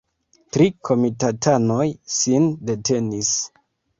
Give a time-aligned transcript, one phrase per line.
[0.55, 3.33] Tri komitatanoj sin detenis.